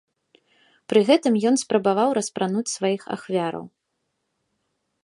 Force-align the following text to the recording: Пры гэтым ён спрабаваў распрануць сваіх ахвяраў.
Пры 0.93 0.99
гэтым 1.09 1.33
ён 1.49 1.55
спрабаваў 1.63 2.09
распрануць 2.19 2.67
сваіх 2.77 3.01
ахвяраў. 3.19 3.65